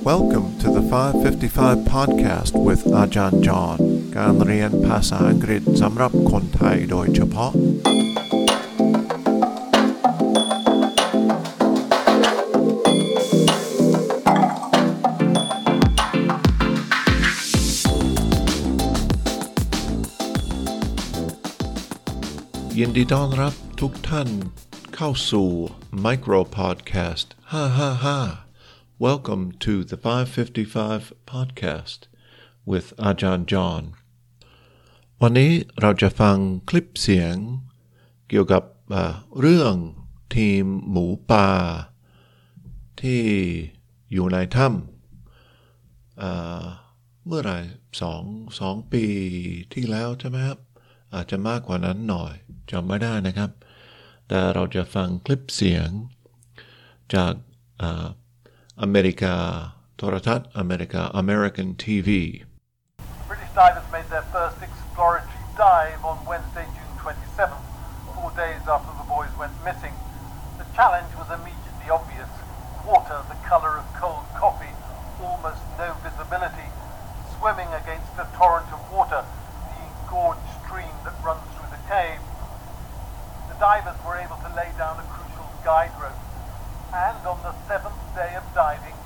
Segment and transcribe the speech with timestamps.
[0.00, 3.78] Welcome to the 555 podcast with อาจารย์จอห์น
[4.16, 7.52] การเรียนภาษาอังกฤษสำหรับคนไทยโดยเฉพาะ
[22.78, 24.28] ยินดีต้อนรับทุกท่าน
[24.94, 25.48] เข้าสู่
[26.04, 28.46] Micro Podcast 555
[29.09, 31.99] Welcome to the 555 Podcast
[32.69, 33.83] with อาจารย์จอห์น
[35.21, 36.37] วันนี้เราจะฟัง
[36.69, 37.35] คลิปเสียง
[38.29, 38.63] เกี่ยวกับ
[39.39, 39.75] เรื่อง
[40.35, 41.49] ทีมหมูป่า
[43.01, 43.23] ที่
[44.13, 47.53] อยู่ในถ้ำเมื่อไร
[48.01, 48.23] สอง
[48.59, 49.05] สองปี
[49.73, 50.59] ที่แล้วใช่ไหมครับ
[51.13, 52.33] อาจจะมากกว่านั้นหน่อย
[52.71, 53.51] จำไม่ได้นะครับ
[54.27, 55.89] แต่เราจะฟังคลิปเสียง
[57.15, 57.33] จาก
[58.81, 62.45] America Toratat, America American TV.
[63.27, 66.65] British divers made their first exploratory dive on Wednesday,
[87.68, 88.96] seventh day of diving,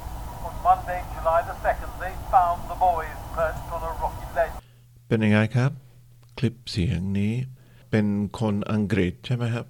[0.47, 4.55] on Monday, July the 2nd, they found the boys perched on a rocky ledge.
[5.09, 5.71] เป็นยังไงครับ
[6.39, 7.35] คลิปเสียงนี้
[7.91, 8.07] เป็น
[8.41, 9.67] คนอังกฤษใช่ไหมครับ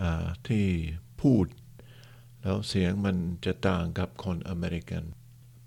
[0.00, 0.66] อ่าที่
[1.22, 1.46] พูด
[2.42, 5.02] แล้วเสียงมันจะต่างกับคนอเมริกัน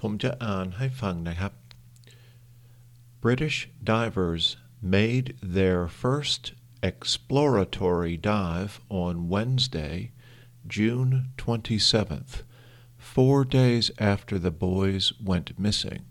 [0.02, 1.53] ผมจะอ่านให้ฟังนะครับ
[3.23, 4.45] British divers
[4.81, 10.11] made their first exploratory dive on Wednesday,
[10.65, 12.43] June 27th,
[13.05, 16.05] four days after the boys went missing.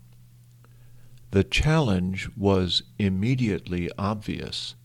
[1.32, 4.76] The challenge was immediately obvious.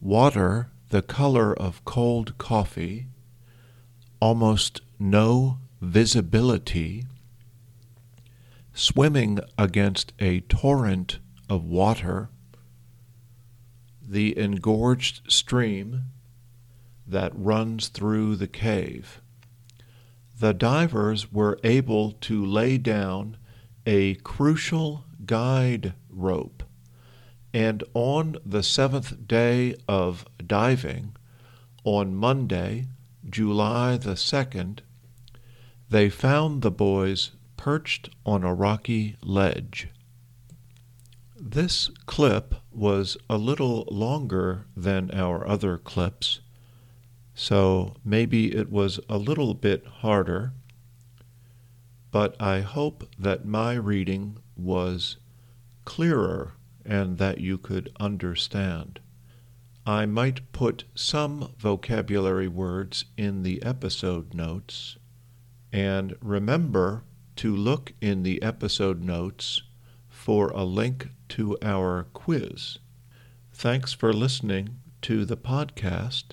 [0.00, 3.08] Water the color of cold coffee,
[4.20, 7.04] almost no visibility,
[8.72, 11.18] swimming against a torrent
[11.48, 12.30] of water,
[14.00, 16.04] the engorged stream
[17.04, 19.20] that runs through the cave.
[20.38, 23.36] The divers were able to lay down
[23.86, 26.62] a crucial guide rope,
[27.52, 31.14] and on the seventh day of diving,
[31.84, 32.88] on Monday,
[33.28, 34.80] July the 2nd,
[35.88, 39.88] they found the boys perched on a rocky ledge.
[41.38, 46.40] This clip was a little longer than our other clips,
[47.34, 50.52] so maybe it was a little bit harder,
[52.10, 55.16] but I hope that my reading was
[55.84, 56.52] clearer
[56.84, 59.00] and that you could understand.
[59.86, 64.96] I might put some vocabulary words in the episode notes,
[65.72, 67.02] and remember
[67.36, 69.62] to look in the episode notes
[70.08, 72.78] for a link to our quiz.
[73.52, 76.32] Thanks for listening to the podcast,